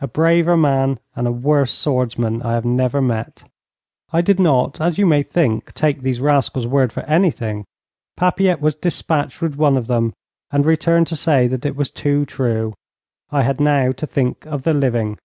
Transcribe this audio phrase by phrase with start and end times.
[0.00, 3.42] A braver man and a worse swordsman I have never met.
[4.10, 7.66] I did not, as you may think, take these rascals' word for anything.
[8.16, 10.14] Papilette was dispatched with one of them,
[10.50, 12.72] and returned to say that it was too true.
[13.30, 15.18] I had now to think of the living.